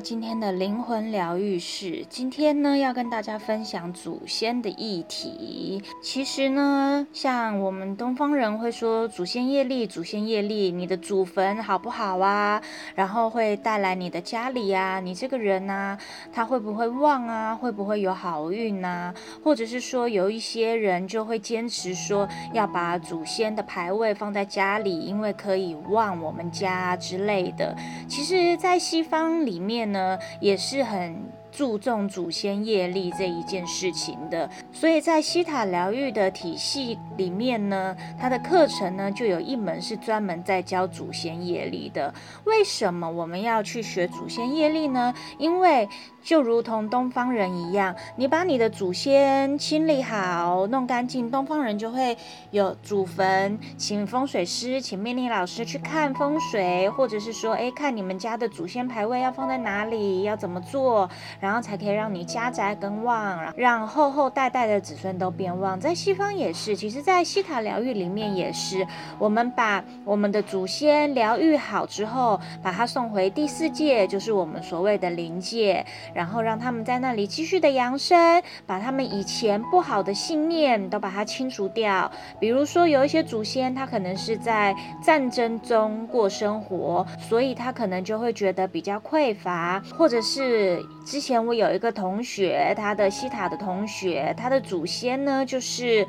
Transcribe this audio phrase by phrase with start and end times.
[0.00, 5.82] 今天的灵魂疗愈室，今天呢要跟大家分享祖先的议题。
[6.00, 12.62] 其实呢，像我们东方人会说祖先业力，祖先业力，你的祖坟好不好啊？
[12.94, 15.98] 然后会带来你的家里啊，你这个人啊，
[16.32, 17.52] 他会不会旺啊？
[17.52, 19.12] 会不会有好运啊？
[19.42, 27.76] 或者是说有一些人就会坚持说要把祖先的牌位放在家里，因为可以旺我们家之类的。
[28.08, 29.87] 其实，在西方里面。
[29.92, 31.16] 呢，也是很。
[31.50, 42.12] 注重祖先业力这一件事情的，所以在西塔疗愈的体系里面呢，它的课程呢就有一门是专门在教祖先业力的。
[42.44, 45.12] 为什么我们要去学祖先业力呢？
[45.38, 45.88] 因为
[46.22, 52.16] 就如同东方人一样，你把你的祖先清理好、弄干净，东方人就会
[52.50, 61.08] 有祖坟，请风水师、请命理老师去看风水，或者是说，哎，看你们家的祖先牌位要放在哪里，要怎么做。
[61.40, 65.78] 然后才可以让你家宅更旺，让后后代代的子孙都变旺。
[65.78, 68.86] 在西方也是，其实，在西塔疗愈里面也是，
[69.18, 75.84] 我们把我们的祖先疗愈好之后，把他送回第四界，就是我们所谓的灵界，
[76.18, 82.10] 然后让他们在那里继续的扬升，把他们以前不好的信念都把它清除掉。
[82.40, 91.38] 比如说，有一些祖先他可能是在战争中过生活，所以他可能就会觉得比较匮乏，或者是之前。
[91.38, 96.04] 我有一个同学，他的西塔的同学，他的祖先呢，就是。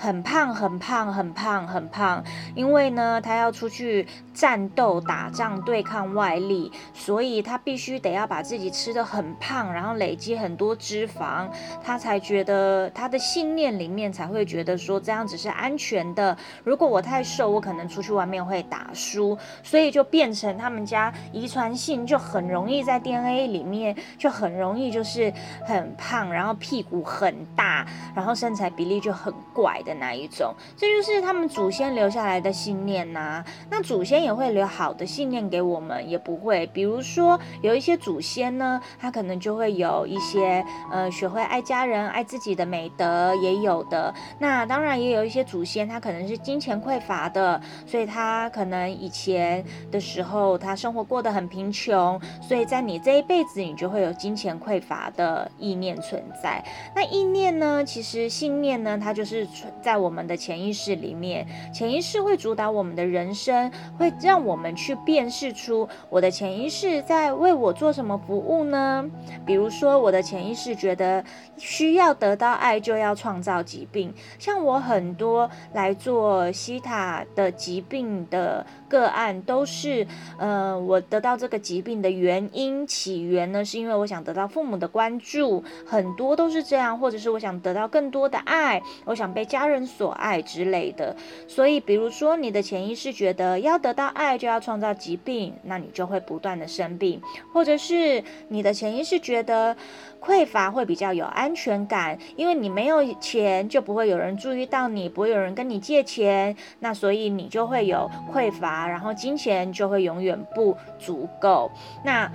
[0.00, 2.22] 很胖，很胖，很胖，很胖。
[2.54, 4.06] 因为呢，他要出去
[4.38, 11.48] 战斗、打仗、对抗外力，所以他必须得要把自己吃得很胖，然后累积很多脂肪，
[11.82, 16.36] 他才觉得他的信念里面才会觉得说这样子是安全的。
[16.62, 25.32] 如果我太瘦，我可能出去外面会打输，所以就变成他们家遗传性就很容易在 DNA 里面就很容易就是
[25.66, 29.82] 很胖，然后屁股很大，然后身材比例就很怪。
[29.84, 30.52] 的那一种？
[30.76, 36.66] 这就是他们祖先留下来的信念呐、那祖先也会留好的信念给我们，也不会。
[36.66, 40.62] 比如说，有一些祖先呢，他可能就会有一些
[40.92, 44.12] 呃，学会爱家人、爱自己的美德，也有的。
[44.38, 56.62] 那当然也有一些祖先，他可能是金钱匮乏的，所以他可能以前的时候，他生活过得很贫穷，所以在你这一辈子，你就会有金钱匮乏的意念存在。
[56.94, 59.72] 那意念呢，其实信念呢，它就是存。
[59.80, 69.04] 在我们的潜意识里面，潜意识会主导我们的人生，会让我们去辨识出我的潜意识在为我做什么服务呢？
[69.46, 71.24] 比如说，我的潜意识觉得
[71.56, 74.12] 需要得到爱，就要创造疾病。
[74.38, 80.06] 像我很多来做西塔的疾病的个案，都是，
[80.38, 91.14] 呃，我得到这个疾病的原因起源呢，是因为我想得到父母的关注，很多都是这样，或者是我想得到更多的爱，我想被家人所爱之类的，
[91.46, 97.20] 所以比如说你的潜意识觉得要得到爱就要创造疾病，那你就会不断的生病，
[97.52, 99.76] 或者是你的潜意识觉得
[100.20, 111.70] 匮乏会比较有安全感，因为你没有钱就不会有人注意到你，不会有人跟你借钱，那所以你就会有匮乏，然后金钱就会永远不足够。
[112.04, 112.30] 那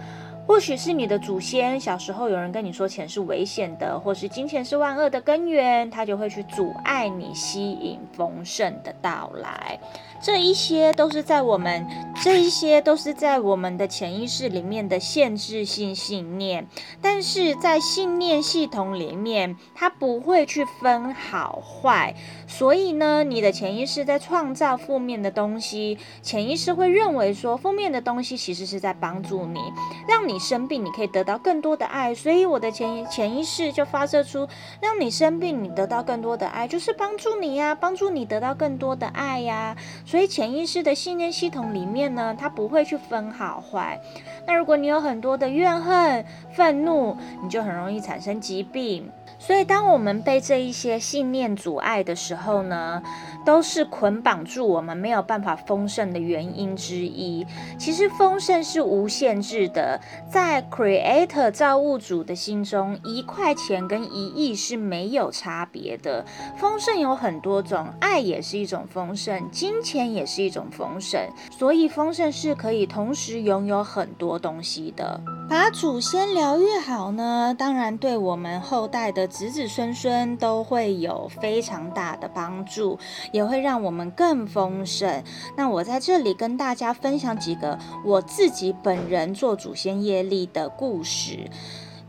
[0.46, 9.80] 或许是你的祖先小时候有人跟你说钱是危险的，或是金钱是万恶的根源，他就会去阻碍你吸引丰盛的到来。
[10.24, 11.86] 这一些都是在我们，
[12.24, 16.66] 这一些都是在我们的潜意识里面的限制性信念，
[17.02, 22.16] 但是在信念系统里面，它不会去分好坏，
[22.48, 29.60] 所以呢，你的潜意识在创造负面的东西，潜意识会认为说负面的东西其实是在帮助你，
[30.08, 34.48] 让你生病，你可以得到更多的爱，所以我的潜潜意识就发射出
[34.80, 39.76] 让你生病，你得到更多的爱，就是帮助你呀，帮助你得到更多的爱呀。
[40.14, 44.00] 所以潜意识的信念系统里面呢，它不会去分好坏。
[44.46, 49.10] 那如果你有很多的怨恨、愤怒，你就很容易产生疾病。
[49.40, 53.02] 所以，当我们被这一些信念阻碍的时候呢，
[53.46, 57.46] 都是捆绑住我们没有办法丰盛的原因之一。
[57.78, 60.00] 其实，丰盛是无限制的，
[60.32, 66.26] 在 Creator 造物主的心中，一块钱跟一亿是没有差别的。
[66.58, 71.20] 丰盛有很多种，爱也是一种丰盛，金钱也是一种丰盛，
[71.52, 75.20] 所以丰盛是可以同时拥有很多东西的。
[75.50, 82.98] 把祖先疗愈好呢，当然对我们后代的子子孙孙都会有非常大的帮助，
[83.34, 85.22] 也会让我们更丰盛。
[85.58, 91.50] 那我在这里跟大家分享几个我自己本人做祖先业力的故事。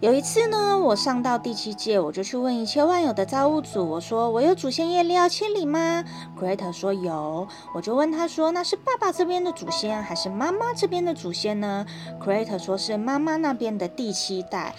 [0.01, 6.05] 有一次呢，我上到第七届，我就去问一切万有的造物主，我说我有祖先业力要清理吗
[6.39, 11.87] ？Creator 说有，我就问他说，那是爸爸这边的祖先还是妈妈这边的祖先呢
[12.23, 14.75] ？Creator 说是妈妈那边的第七代。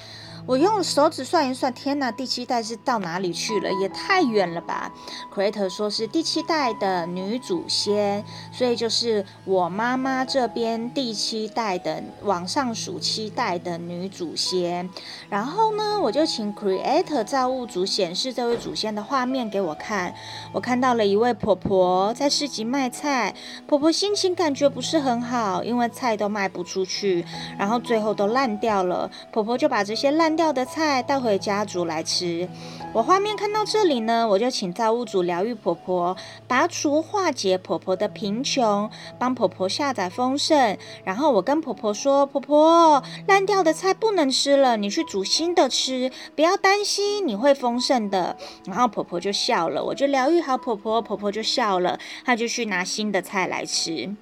[0.48, 3.74] 我用手指算一算，天哪，第七代是到哪里去了？
[3.82, 4.92] 也太远了吧
[5.34, 14.88] ！Creator 说是第七代的女祖先，所以就是我妈妈这边第七代的往上数七代的女祖先。
[15.30, 20.14] 然后呢，我就请 Creator 造物主显示这位祖先的画面给我看。
[20.54, 23.34] 我看到了一位婆婆在市集卖菜，
[23.66, 27.26] 婆婆心情感觉不是很好，因为菜都卖不出去，
[27.58, 29.10] 然后最后都烂掉了。
[29.32, 32.48] 婆婆就把这些烂掉的菜带回家煮来吃。
[32.94, 36.16] 我画面看到这里呢，我就请造物主疗愈婆婆，
[36.48, 38.90] 拔除化解婆婆的贫穷，
[39.20, 40.78] 帮婆婆下载丰盛。
[41.04, 54.16] 然后我跟婆婆说：“婆婆，烂掉的菜不能吃了，你去煮新的吃，不要担心，你会丰盛的。”然后婆婆就笑了，我就疗愈好婆婆，婆婆就笑了，她就去拿新的菜来吃。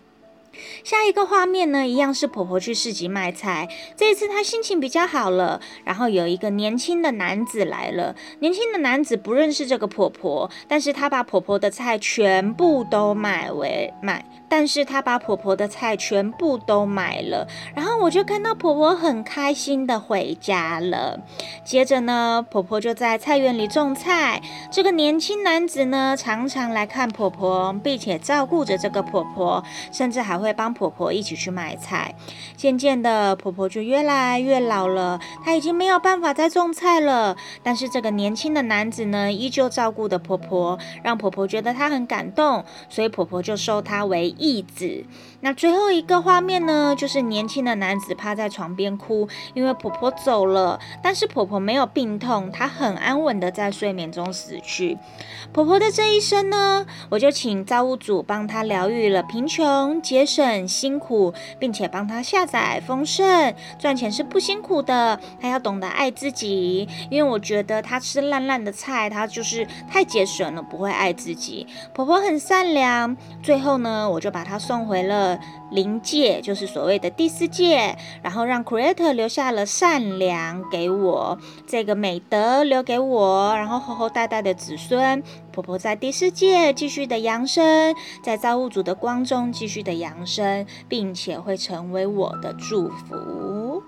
[0.83, 3.69] 下一个画面呢，一样是婆婆去市集卖菜。
[3.95, 8.15] 这一次她心情比较好了，然后有一个年轻的男子来了。
[8.39, 14.25] 年轻的男子不认识这个婆婆，但是他把婆婆的菜全部都买为买。
[14.55, 21.19] 但是他把婆婆的菜全部都买了，然后我就看到婆婆很开心的回家了。
[21.63, 24.39] 接着呢，婆婆就在菜园里种菜。
[24.71, 32.13] 这个年轻男子呢，常常来看婆婆，并且照顾着这个婆婆，甚至还会帮婆婆一起去买菜。
[32.55, 37.35] 渐渐的，婆婆就越来越老了，她已经没有办法再种菜了。
[37.63, 45.05] 但是这个年轻的男子呢，依旧照顾的婆婆，让婆婆觉得她很感动，所以婆婆就收她为义子。
[45.39, 50.79] 那最后一个画面呢，就是年轻的男子趴在床边哭，因为婆婆走了。
[51.01, 54.97] 但是婆婆没有病痛，她很安稳的在睡眠中死去。
[55.53, 63.53] 婆婆的这一生呢，我就请造物主帮她疗愈了贫穷、节省、辛苦，并且帮她下载丰盛。
[63.79, 66.87] 赚钱是不辛苦的，她要懂得爱自己。
[67.09, 71.65] 因为我觉得她吃烂烂的菜，她就是太节省了，不会爱自己。
[71.93, 73.15] 婆婆很善良。
[73.41, 74.32] 最后呢，我就。
[74.33, 75.39] 把他送回了
[75.71, 93.83] 灵界，就是所谓的第四界，然后让 Creator 留下了善良给我，这个美德留给我，然后后后代代的子孙，婆婆在第四界继续的扬升，在造物主的光中继续的扬升，并且会成为我的祝福。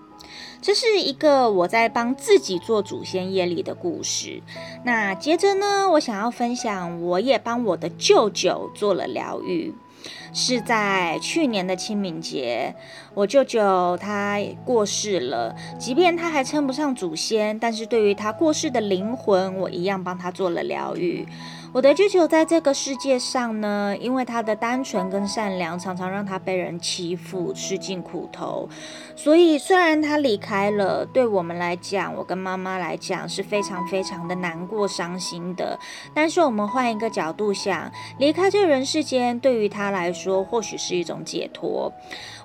[0.62, 4.42] 这是一个我在帮自己做祖先业力的故事。
[4.84, 9.76] 那接着呢，我想要分享，我也帮我的舅舅做了疗愈。
[10.38, 12.76] 是在去年的清明节，
[13.14, 15.56] 我舅舅他过世了。
[15.80, 21.26] 即便他还称不上祖先，但是对于他过世的灵魂，我一样帮他做了疗愈。
[21.76, 28.70] 我的舅舅在这个世界上呢，因为他的单纯跟善良，常常让他被人欺负，吃尽苦头。
[29.14, 35.78] 所以虽然他离开了，对我们来讲，我跟妈妈来讲是非常非常的难过、伤心的。
[36.14, 41.92] 但是我们换一个角度想，离开这人世间，对于他来说，或许是一种解脱。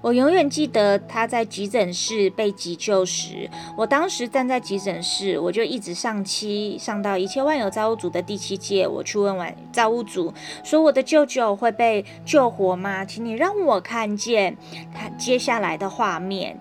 [0.03, 10.33] 我永远记得他在急诊室被急救时，我当时站在急诊室，我就一直上七，上到一切万有造物主的第七界，我去问完造物主，
[10.65, 13.05] 说我的舅舅会被救活吗？
[13.05, 14.57] 请你让我看见
[14.95, 16.59] 他接下来的画面，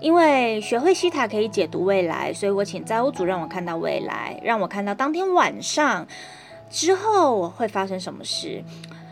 [0.00, 6.06] 因为学会西塔可以解读未来，所以我请造物主让我看到未来，让我看到当天晚上
[6.70, 8.62] 之后我会发生什么事。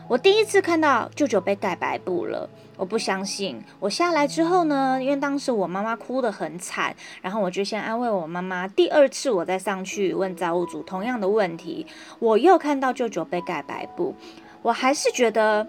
[0.09, 3.63] 我第一次看到舅舅被盖白布了，我不相信。
[3.79, 8.67] 我下来之后呢，因为当时我妈妈哭得很惨，然后我就先安慰我妈妈。
[8.67, 11.87] 第二次我再上去问造物主同样的问题，
[12.19, 14.15] 我又看到舅舅被盖白布，
[14.63, 15.67] 我还是觉得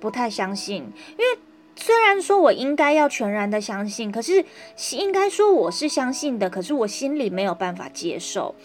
[0.00, 1.45] 不太相信，因为。
[1.86, 4.44] 虽然说我应该要全然的相信，可是
[4.90, 8.56] 应该说我是相信的，可是我心里没有办法接受，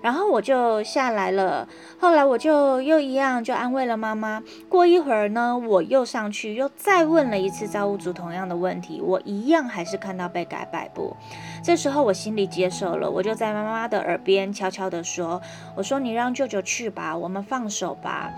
[0.00, 1.68] 然后我就下来了。
[1.98, 4.42] 后来我就又一样，就安慰了妈妈。
[4.66, 11.14] 过一会儿呢，我又上去，又再问了一次造物主同样的问题，我一样还是看到被改摆布。
[11.62, 15.40] 这时候我心里接受了，我就在妈妈的耳边悄悄地说
[15.76, 18.32] ：“我说你让舅舅去吧，我们放手吧。”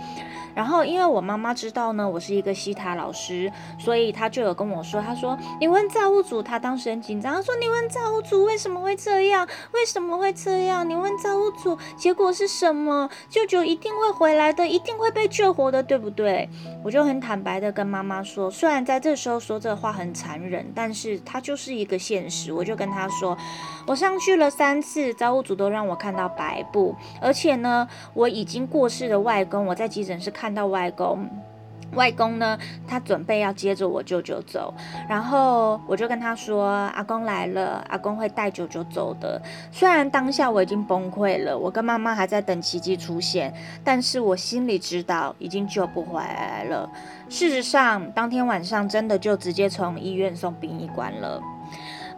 [0.54, 4.32] 然后因为我妈妈知道呢，我是一个西塔老师，所以她。
[4.32, 10.88] 就有跟我说，她说你问造物主，他当时很紧张，他说你问造物主为什么会这样，为什么会这样？
[10.88, 13.10] 你问造物主，结果是什么？
[13.28, 16.48] 舅舅一定会回来的，一定会被救活的，对不对？
[16.82, 22.50] 我就很坦白的跟妈妈说，虽然在这时候说这话很残忍，但是它就是一个现实。
[22.50, 23.36] 我就跟她说，
[23.86, 31.28] 我上去了三次，造物主都让我看到白布，而且呢，我已经过世的外公，我在急诊室看到外公。
[31.94, 34.72] 外公呢，他准备要接着我舅舅走，
[35.06, 39.38] 然后我就跟他说：“阿公来了，阿公会带舅舅走的。”
[39.70, 43.52] 虽然当下我已经崩溃了，我跟妈妈还在等奇迹出现，
[43.84, 46.88] 但是我心里知道已经救不回来了。
[47.28, 51.42] 事实上，当天晚上真的就直接从医院送殡仪馆了。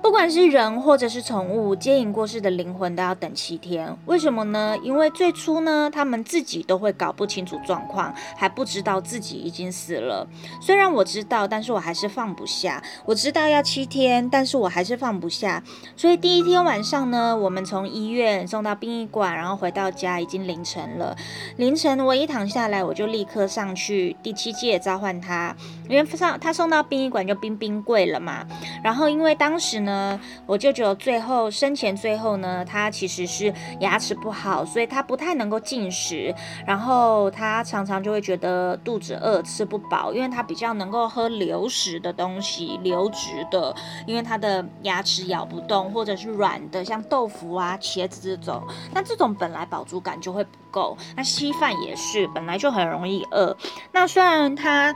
[0.04, 3.96] 不管是人或者是宠物，接引过世的灵魂都要等七天。
[4.04, 4.76] 为什么呢？
[4.82, 10.28] 因为最初呢，他们自己都会搞不清楚状况，还不知道自己已经死了。
[10.60, 12.82] 虽然我知道，但是我还是放不下。
[13.06, 15.62] 我知道要七天，但是我还是放不下。
[15.96, 21.16] 所以第一天晚上呢，我们从医院送到殡仪馆，然后回到家已经凌晨了。
[21.56, 25.56] 凌晨我一躺下来，我就立刻上去第七界召唤他，
[25.88, 28.46] 因为上他送到殡仪馆就冰冰柜了嘛。
[28.82, 29.93] 然后因为当时呢。
[29.94, 36.34] 呃，我舅舅最后生前最后呢，他其实是牙齿不好，所以他不太能够进食，
[36.66, 43.72] 然后他常常就会觉得肚子饿，吃不饱，因为他比较能够喝流食的东西，流质的，
[44.04, 53.56] 因为他的牙齿咬不动，或者是软的，像豆腐啊、茄子这种，那这种本来饱足感就会不够，那稀饭也是本来就很容易饿，
[53.92, 54.92] 那虽然他。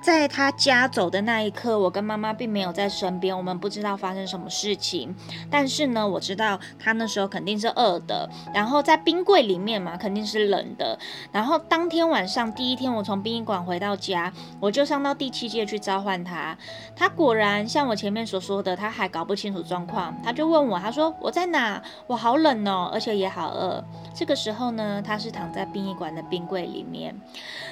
[0.00, 5.14] 在他家走的那一刻，我跟妈妈并没有在身边，我们不知道发生什么事情。
[5.50, 10.96] 但是呢，我知道他那时候肯定是饿的，然后在冰柜里面嘛，肯定是冷的。
[11.32, 16.56] 然后当天晚上第一天，我从殡仪馆回到家，我就上到第七界去召唤他。
[16.94, 21.82] 他果然像我前面所说的，他还搞不清楚状况，他就问我，他说我在哪？
[22.06, 23.84] 我好冷哦，而且也好饿。
[24.14, 27.20] 这个时候呢，他是躺在殡仪馆的冰柜里面。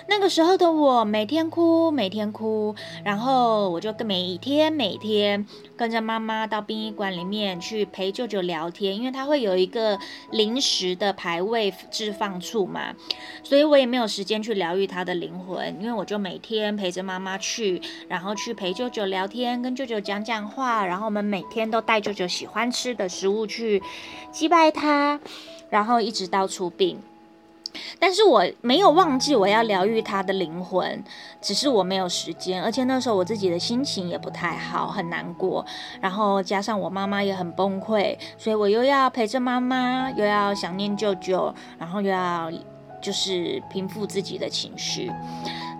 [0.08, 2.15] 那个时候的我，每天哭，每天。
[2.16, 5.46] 天哭，然后我就每天每天
[5.76, 9.98] 跟着妈妈到殡仪馆里面去陪舅舅聊天，因为他会有一个
[10.30, 12.94] 临时的牌位置放处嘛，
[13.42, 23.82] 所以我也没有时间去疗愈他的灵魂，因为我就每天陪着妈妈去，然后去陪舅舅聊天，跟舅舅讲讲话，然后我们每天都带舅舅喜欢吃的食物去
[24.32, 25.20] 祭拜他，
[25.68, 26.98] 然后一直到出殡。
[27.98, 31.02] 但是我没有忘记我要疗愈他的灵魂，
[31.40, 35.64] 只是我没有时间，而且那时候我自己的心情也不太好，很难过，
[36.00, 42.50] 然后加上我妈妈也很崩溃，所以我又要陪着妈妈，又要想念舅舅，然后又要
[43.00, 45.10] 就是平复自己的情绪。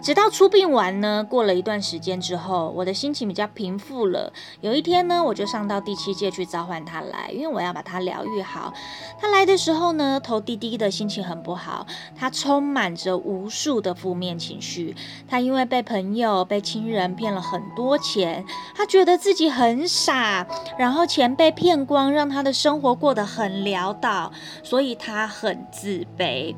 [0.06, 4.32] 直到出殡完呢，过了一段时间之后，我的心情比较平复了。
[4.60, 8.72] 有一天呢，我就上到第七界去召唤他来，因为我要把他疗愈好。
[9.18, 11.84] 他来的时候呢，头低低的，心情很不好，
[12.16, 14.94] 他充满着无数的负面情绪。
[15.28, 18.44] 他因为被朋友、被亲人骗了很多钱，
[18.76, 20.46] 他觉得自己很傻，
[20.78, 24.32] 然后钱被骗光，让他的生活过得很潦倒，
[24.62, 26.54] 所以他很自卑。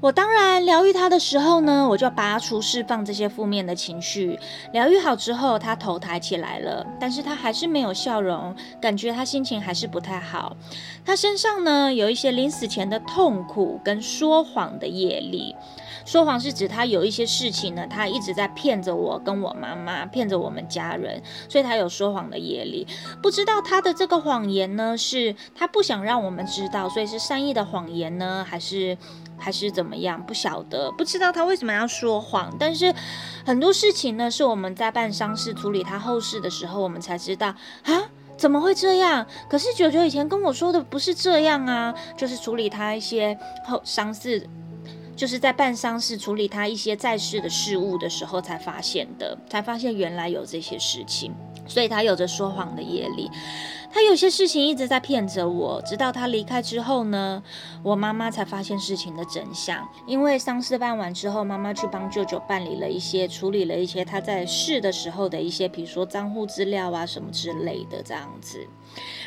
[0.00, 4.38] 我当然疗愈他的时候呢，我就拔除释放这些负面的情绪。
[4.72, 10.56] 疗愈好之后，他头抬起来了，但是他还是没有笑容，感觉他心情还是不太好。
[11.04, 15.54] 他身上呢，有一些临死前的痛苦跟说谎的业力。
[16.06, 22.86] 说谎是指他有一些事情呢，他一直在骗着我跟我妈妈，骗着我们家人，所以他有说谎的业力。
[23.22, 28.96] 不知道他的这个谎言呢，是他不想让我们知道，所以是善意的谎言呢，还是？
[29.40, 30.22] 还是怎么样？
[30.24, 32.54] 不晓得，不知道他为什么要说谎。
[32.58, 32.94] 但是
[33.44, 37.48] 很多事情呢，是我们在办丧事、处理他后事的时候，我们才知道
[37.84, 38.02] 啊，
[38.36, 39.26] 怎么会这样？
[39.48, 44.46] 可是九九以前跟我说的不是这样啊，就是处理他一些后丧事，
[45.20, 51.30] 就是在办丧事、处理他一些在世的事物的时候才发现的，才发现原来有这些事情，
[51.66, 53.30] 所以他有着说谎的业力。
[53.92, 57.42] 他有些事情一直在骗着我，直到他离开之后呢，
[57.82, 59.86] 我妈妈才发现事情的真相。
[60.06, 68.66] 因为丧事办完之后，妈妈去帮舅舅办理了一些、处理了一些他在世的时候的一些，比如说账户资料啊什么之类的这样子。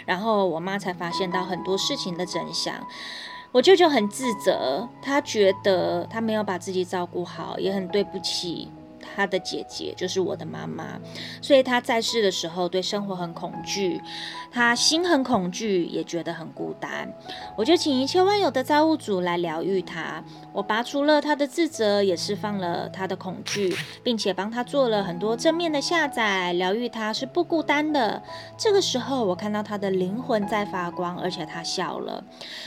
[0.08, 2.74] 然后我妈才发现到很多事情的真相。
[3.54, 8.68] 我舅舅很自责，他觉得他没有把自己照顾好，也很对不起。
[9.16, 11.00] 他的姐姐，就是我的妈妈，
[11.42, 14.02] 所以他在世的时候对生活很恐惧，
[14.52, 17.12] 他心很恐惧，也觉得很孤单。
[17.56, 28.22] 我就请一切万有的造物主来疗愈他，我拔除了他的自责，也释放了他的恐惧，并且帮他做了很多正面的下载，疗愈他是不孤单的。
[28.58, 32.24] 这个时候，我看到他的灵魂在发光，而且他笑了。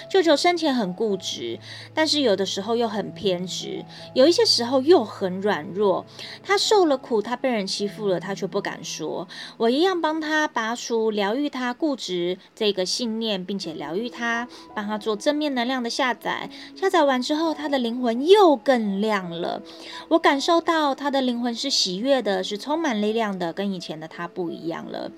[0.08, 1.58] 舅舅生前很固执，
[1.94, 6.04] 但是有的时候又很偏执，有一些时候又很软弱。
[6.42, 9.26] 他受了苦，他被人欺负了，他却不敢说。
[9.56, 16.50] 我一样帮他拔除、疗愈他固执这个信念，并且疗愈他，帮他做正面能量的下载。
[16.74, 19.62] 下载完之后，他的灵魂又更亮了。
[20.08, 25.10] 我感受到他的灵魂是喜悦的，是充满力量的，跟以前的他不一样了。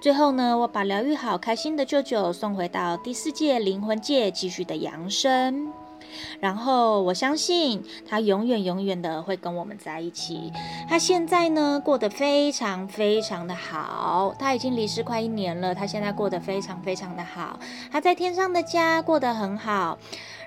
[0.00, 5.81] 最后呢，我把疗愈好、开心的舅舅送回到第四界灵魂界，继续的扬升。
[6.40, 10.52] 然后我相信他永远永远的会跟我们在一起。
[10.88, 17.58] 他现在呢，过得非常非常的好，他已经离世快一年了，他现在过得非常非常的好，
[17.90, 19.98] 他在天上的家过得很好。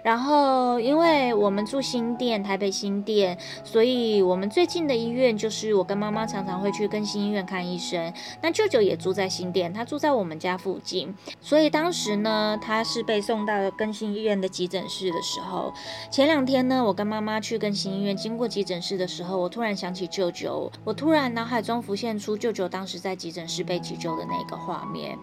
[0.05, 8.13] 然后，因为我们住新店，台北新店，所以我们最近的医院就是我跟妈妈常常会去更新医院看医生。
[8.39, 15.73] 那舅舅也住在新店，他住在我们家附近，所以当时呢，他是被送到更新医院的急诊室的时候。
[16.11, 25.17] 前两天呢，我跟妈妈去更新医院，经过急诊室的时候，我突然想起舅舅，我突然脑海中浮现出舅舅当时在急诊室被急救的那个画面。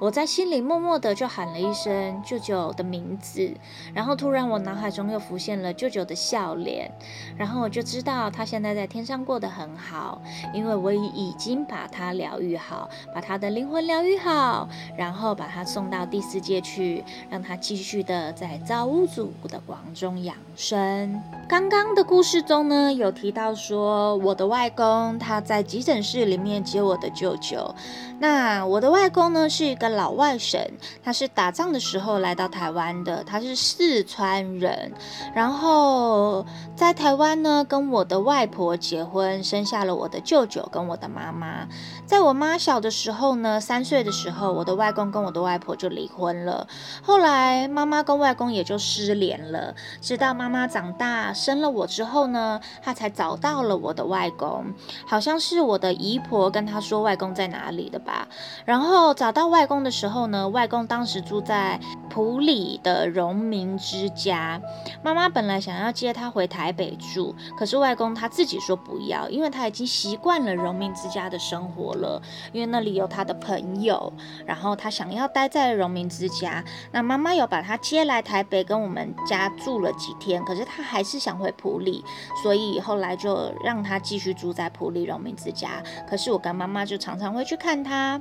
[0.00, 3.54] 我在心里默默的就喊了一声舅舅的名字，
[3.94, 6.90] 然后突然我脑海中又浮现了舅舅的笑脸，
[7.36, 10.20] 然后我就知道他现在在天上过得很好，
[10.52, 21.22] 因为我已经把他疗愈好，把他的灵魂疗愈好，然后把他送到第四界去，让他继续的在造物主的光中养生。
[21.48, 27.72] 刚刚的故事中呢，有提到说我的外公他在急诊室里面接我的舅舅，
[28.18, 29.76] 那我的外公呢是。
[29.88, 30.60] 老外省，
[31.02, 34.92] 他是打仗的时候来到台湾的，他是四川人，
[35.34, 36.44] 然后
[36.76, 41.66] 在台湾呢，跟我的外婆结婚，生下了我的舅舅跟我的妈妈。
[42.06, 46.66] 在我妈小的时候呢，三岁的时候，我的外公跟我的外婆就离婚了，
[47.02, 49.74] 后来妈妈跟外公也就失联了。
[50.00, 54.66] 直到妈妈长大生了我之后呢，她才找到了我的外公，
[55.06, 58.28] 好像是我的姨婆跟她说外公在哪里的吧，
[58.66, 64.60] 然后找到外公的时候呢，外公当时住在埔里的荣民之家。
[65.02, 72.20] 妈妈本来想要接他回台北住，可是外公他自己说不要，因为他已经习惯了荣民之家的生活了，
[72.52, 74.12] 因为那里有他的朋友，
[74.46, 76.62] 然后他想要待在荣民之家。
[76.92, 82.04] 那妈妈有把他接来台北跟我们家住了几天，可是他还是想回埔里，
[82.42, 85.82] 所以后来就让他继续住在埔里荣民之家。
[86.08, 88.20] 可是我跟妈妈就常常会去看他。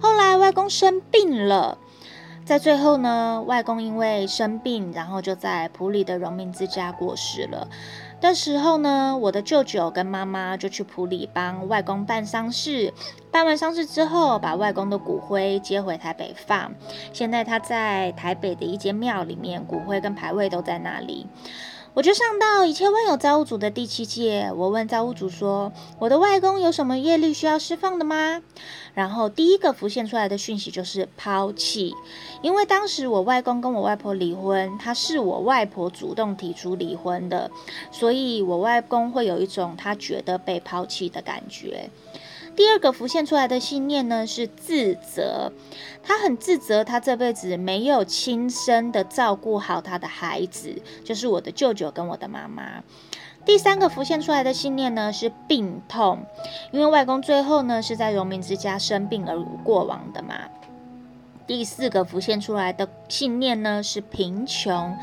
[0.00, 1.78] 后来外公生病了，
[2.44, 7.68] 在最后呢，外公因为生病，然后就在埔里的荣民之家过世了。
[8.20, 12.92] 的时候呢，我的舅舅跟妈妈就去埔里帮外公办丧事。
[13.30, 16.72] 办完丧事之后，把外公的骨灰接回台北放。
[17.12, 21.26] 现在他在台北的一间庙里面，骨灰跟牌位都在那里。
[21.98, 28.40] 我就上到一切万有造物主的第七界，我问造物主说：“我的外公有什么业力需要释放的吗？”
[28.94, 31.92] 然后第一个浮现出来的讯息就是抛弃，
[32.40, 37.50] 因为当时我外公跟我外婆离婚，他是我外婆主动提出离婚的，
[37.90, 41.90] 所以我外公会有一种他觉得被抛弃的感觉。
[42.58, 45.52] 第二个浮现出来的信念呢，是自责，
[46.02, 52.82] 他很自责，他这辈子没有亲身的照顾好他的孩子，就是我的舅舅跟我的妈妈。
[53.44, 56.26] 第三个浮现出来的信念呢，是病痛，
[56.72, 60.34] 因为外公最后呢是在荣民之家生病而过往的嘛。
[61.46, 64.96] 第四个浮现出来的信念呢，是贫穷。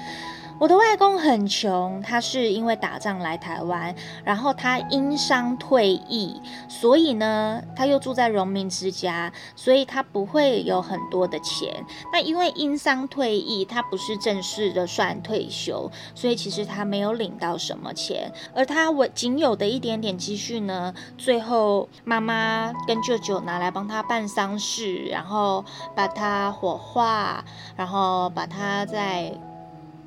[0.58, 11.86] 我的外公很穷，他是因为打仗来台湾，然后他因伤退役，所以呢，他又住在荣民之家，所以他不会有很多的钱。
[12.14, 18.32] 那因为因伤退役，他不是正式的算退休，所以其实他没有领到什么钱。
[18.56, 27.44] 而他我仅有的一点点积蓄呢，最后妈妈跟舅舅拿来帮他办丧事，然后把他火化，
[27.76, 29.38] 然后把他在。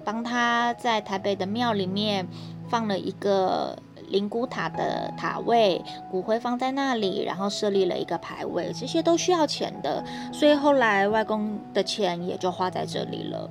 [0.08, 2.26] 帮他在台北的庙里面
[2.70, 13.50] 放了一个灵骨塔的塔位，骨灰放在那里，然后设立了一个牌位，这些都需要钱的，所以后来外公的钱也就花在这里了。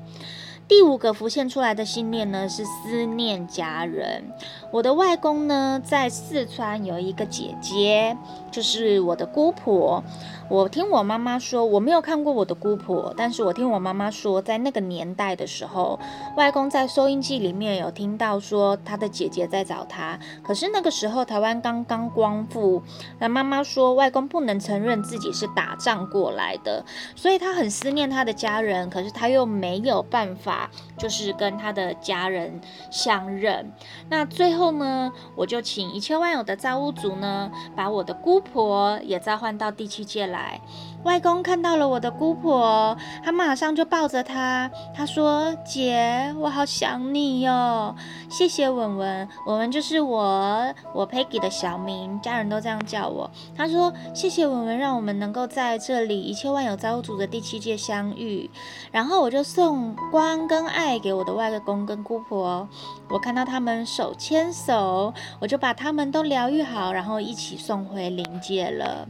[0.68, 4.24] 第五个浮现出来的信念呢，是思念家人。
[4.72, 8.18] 我的外公呢，在四川有一个姐姐，
[8.58, 10.04] 就是我的姑婆。
[10.50, 16.00] 我听我妈妈说，我没有看过我的姑婆，但是我听我妈妈说，在那个年代的时候，
[16.38, 20.18] 外公在收音机里面有听到说他的姐姐在找他。
[20.42, 22.82] 可是那个时候台湾刚刚光复，
[23.20, 26.84] 那妈妈说外公不能承认自己是打仗过来的，
[27.16, 33.72] 所以他很思念他的家人，可是他又没有办法，就是跟他的家人相认。
[34.10, 40.60] 那最后呢，我就请一切万有的造物主呢，把我的姑婆也召唤到第七界来。
[41.04, 47.96] 外公看到了我的姑婆，他马上就抱着她，他说：“姐，我好想你哟，
[48.30, 58.50] 谢谢文文，文文就是我，我 Peggy 的小名，家人都这样叫我。”他说：“谢谢文文，让我们能够在这里一切万有造物主的第七界相遇。”
[58.92, 62.68] 然后我就送光跟爱给我的外公跟姑婆，
[63.10, 69.08] 我看到他们手牵手，我就把他们都疗愈好，然后一起送回灵界了。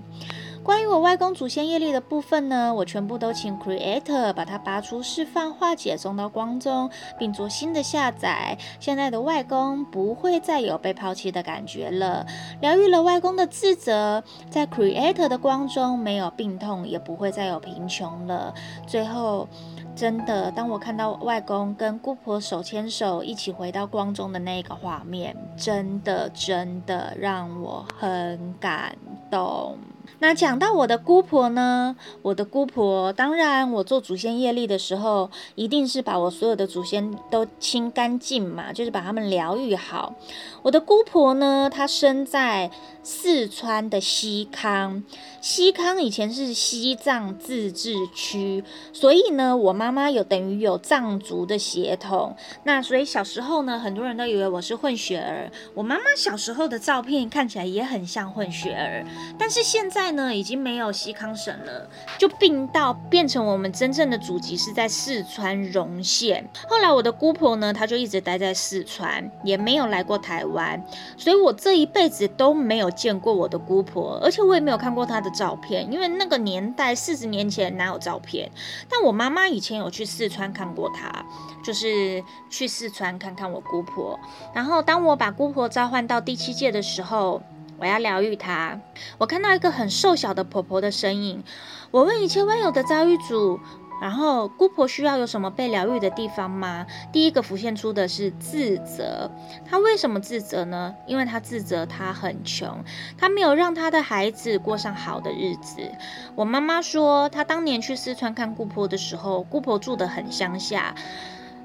[0.68, 8.58] 关于我外公祖先业力的部分呢，我全部都请 Creator 把它拔出、释放、化解，送到光中，并做新的下载。
[8.78, 12.26] 现在的外公不会再有被抛弃的感觉了，
[12.60, 18.54] 疗愈了外公的自责，在 Creator 的光中没有病痛，也不会再有贫穷了。
[18.86, 19.48] 最后，
[19.96, 28.98] 真的，当我看到外公跟姑婆手牵手一起回到光中的那个画面，真的真的让我很感
[29.32, 29.78] 动。
[30.20, 40.16] 那讲到我的姑婆呢，我的姑婆，当然我做祖先业力的时候，一定是把我所有的祖先都清干净嘛，就是把他们疗愈好。
[40.64, 42.72] 我的姑婆呢，她生在
[43.08, 45.02] 四川的西康，
[45.40, 52.36] 西康以前是西藏自治区，所以呢，我妈妈有等于有藏族的血统。
[52.64, 55.50] 那所以小时候呢，很多人都以为我是混血儿。
[55.74, 59.06] 我妈妈小时候的照片看起来也很像混血儿，
[59.40, 60.08] 但是现在。
[60.18, 66.50] 呢，已经没有西康省了，就并到变成我们真正的祖籍是在四川荣县。
[66.68, 70.84] 后来我的姑婆呢，她就一直待在四川，也没有来过台湾，
[71.18, 78.52] 所以我这一辈子都没有见过我的姑婆，而且我也没有看过她的照片，因为那个年代四十年前哪有照片？
[78.90, 81.24] 但我妈妈以前有去四川看过她，
[81.64, 84.20] 就是去四川看看我姑婆。
[84.54, 87.42] 然后当我把姑婆召唤到第七界的时候。
[87.80, 88.82] 我要疗愈她。
[89.20, 91.44] 我看到一个很瘦小的婆婆的身影。
[91.92, 93.60] 我问一切万有的遭遇主，
[94.02, 96.86] 然后姑婆需要有什么被疗愈的地方吗？
[97.12, 99.30] 第一个浮现出的是自责。
[99.66, 100.96] 她为什么自责呢？
[101.06, 102.84] 因为她自责她很穷，
[103.18, 105.82] 她没有让她的孩子过上好的日子。
[106.36, 110.94] 我妈妈说，她当年去四川看姑婆的时候，姑婆住得很乡下。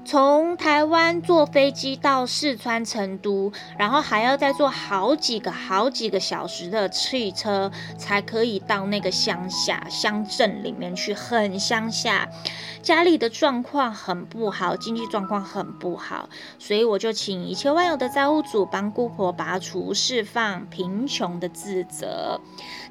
[0.05, 12.29] 从台湾坐飞机到四川成都，然后还要再坐好几个、好几个小时的汽车，才可以到那个乡下乡镇里面去，很乡下。
[12.81, 16.27] 家里的状况很不好，经济状况很不好，
[16.59, 22.41] 所以我就请一切万有的造物主帮姑婆拔除、释放贫穷的自责。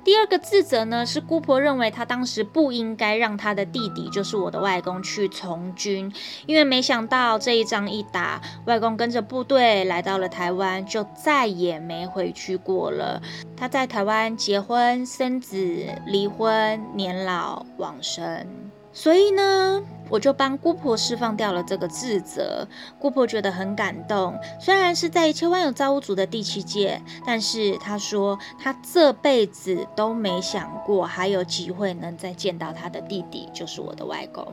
[0.03, 6.11] 第二个自责呢，是姑婆认为她当时不应该让她的弟弟，就是我的外公去从军，
[6.46, 13.20] 因为没想到这一仗一打，外公跟着部队来到了台湾，就再也没回去过了。
[13.56, 18.46] 他在台湾结婚、生子、离婚、年老、往生。
[18.94, 22.68] 所以呢，我就帮姑婆释放掉了这个自责。
[22.98, 34.46] 姑婆觉得很感动，虽然是在一切万有造物主的第七界，但是她说她这辈子都没想过还有机会能再见到她的弟弟，就是我的外公。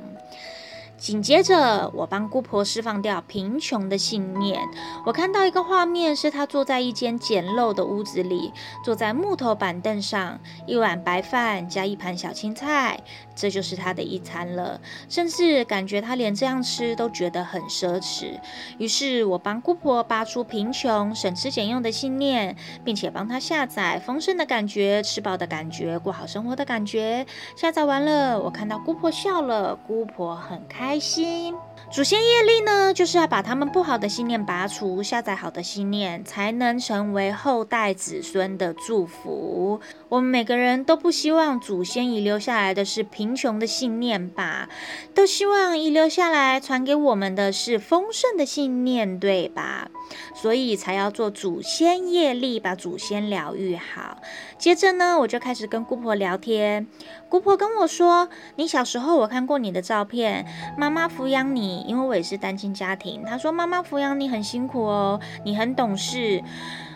[1.00, 4.60] 紧接着，我帮姑婆释放掉贫穷的信念。
[5.06, 8.52] 我看到一个画面，是她坐在一间简陋的屋子里，
[8.84, 13.00] 坐在木头板凳上，一碗白饭加一盘小青菜，
[13.34, 14.82] 这就是她的一餐了。
[15.08, 18.38] 甚至感觉她连这样吃都觉得很奢侈。
[18.78, 27.26] 于是我帮姑婆拔出贫穷、省吃俭用的信念，并且帮她下载丰盛的感觉、吃饱的感觉、过好生活的感觉。
[27.56, 31.54] 下载完了，我看到姑婆笑了，姑婆很开开心。
[31.92, 39.80] 祖先业力呢，就是要把他们不好的信念拔除，下载好的信念，才能成为后代子孙的祝福。
[40.10, 44.68] 我们每个人都不希望祖先遗留下来的是贫穷的信念吧？
[45.14, 49.90] 都希望遗留下来传给我们的是丰盛的信念，对吧？
[50.34, 54.18] 所以才要做祖先业力，把祖先疗愈好。
[54.58, 56.88] 接着呢，我就开始跟姑婆聊天。
[57.30, 63.24] 姑婆跟我说：“你小时候，我看过你的照片，妈妈抚养你，因为我也是单亲家庭。
[63.24, 66.42] 她说妈妈抚养你很辛苦哦，你很懂事。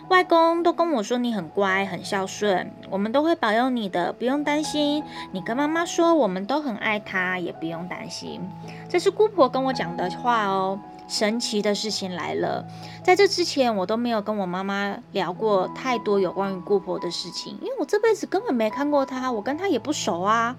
[0.08, 5.02] 外公都跟我说你很乖，很孝顺，我们都会保佑你的，不用担心。
[5.32, 8.40] 你跟妈妈说，我们都很爱她，也不用担心。
[8.88, 10.78] 这是姑婆跟我讲的话哦。
[11.06, 12.64] 神奇的事情来了，
[13.02, 20.56] 在这之前我都没有跟我妈妈聊过太多有关于姑婆的事情，因为我这辈子根本没看过她，我跟她也不熟啊。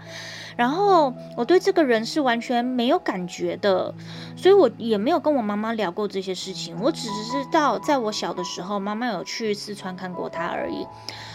[0.55, 3.93] 然后我对这个人是完全没有感觉的，
[4.38, 6.79] 所以我也没有跟我妈妈聊过这些事情。
[6.79, 10.88] 我只知道在我小的时候，妈妈有去四川看过她而已。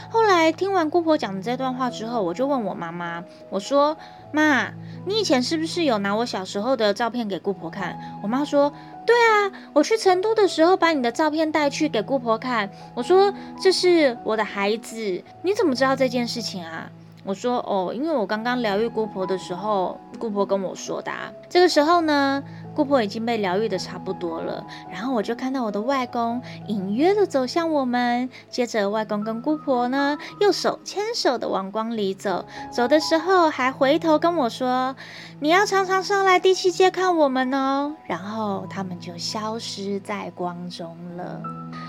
[0.09, 3.97] 后来听完姑婆讲的这段话之后，我就问我妈妈，我说
[4.33, 4.73] ：“妈，
[5.07, 8.73] 你以前是不是有拿我小时候的照片给姑婆看？”我妈说。
[9.11, 12.71] 对啊，我去成都的时候把你的照片带去给姑婆看。
[12.95, 16.89] 我说，这是我的孩子，你怎么知道这件事情啊？
[17.25, 21.33] 我说哦，因为我刚刚疗愈姑婆的时候，姑婆跟我说的啊。
[21.49, 22.41] 这个时候呢，
[22.81, 34.97] 姑婆已经被疗愈的差不多了，然后我就看到我的外公隐约的走向我们，接着外公跟姑婆呢又手牵手的往光里走，走的时候还回头跟我说
[35.41, 41.43] ：“你要常常上来第七街看我们哦。”然后他们就消失在光中了。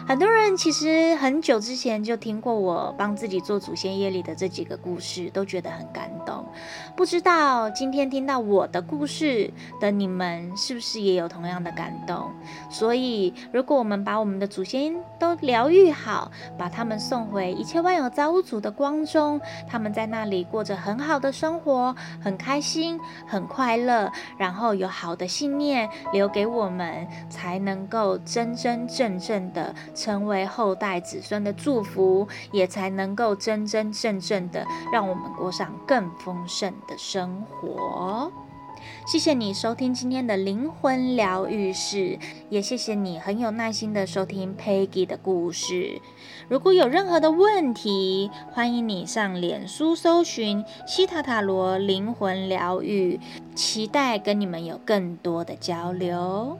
[0.05, 6.43] 很多人其实很久之前就听过我帮自己做祖先夜里的这几个故事，都觉得很感动。
[6.97, 9.49] 不知道今天听到我的故事
[9.79, 12.31] 的你们，是不是也有同样的感动？
[12.69, 19.39] 所以，如果我们把我们的祖先都疗愈好，把他们送回一切万有造物主的光中，
[19.69, 29.73] 他们在那里过着很好的生活，很开心，很快乐，然后有好的信念留给我们，才能够真真正正的。
[29.93, 38.31] 成为后代子孙的祝福，也才能够真真正正的让我们过上更丰盛的生活。
[39.11, 45.99] 谢谢你收听今天的灵魂疗愈室，也谢谢你很有耐心的收听 Peggy 的故事。
[46.47, 53.19] 如果有任何的问题，欢迎你上脸书搜寻西塔塔罗灵魂疗愈，
[53.53, 56.57] 期待跟你们有更多的交流。